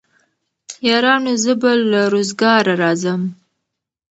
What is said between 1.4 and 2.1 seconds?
زه به له